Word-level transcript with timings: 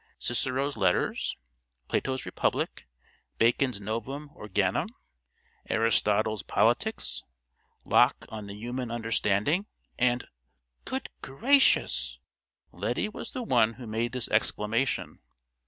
Cicero's 0.17 0.77
Letters, 0.77 1.37
Plato's 1.87 2.25
Republic, 2.25 2.87
Bacon's 3.37 3.79
Novum 3.79 4.31
Organum, 4.33 4.89
Aristotle's 5.69 6.41
Politics, 6.41 7.21
Locke 7.85 8.25
On 8.29 8.47
the 8.47 8.55
Human 8.55 8.89
Understanding, 8.89 9.67
and——" 9.99 10.25
"Good 10.85 11.09
gracious!" 11.21 12.17
Lettie 12.71 13.09
was 13.09 13.33
the 13.33 13.43
one 13.43 13.73
who 13.73 13.85
made 13.85 14.11
this 14.13 14.27
exclamation. 14.29 15.19